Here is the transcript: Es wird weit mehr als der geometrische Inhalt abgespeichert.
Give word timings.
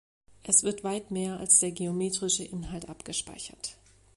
Es 0.41 0.63
wird 0.63 0.83
weit 0.83 1.11
mehr 1.11 1.39
als 1.39 1.59
der 1.59 1.69
geometrische 1.71 2.43
Inhalt 2.43 2.89
abgespeichert. 2.89 3.77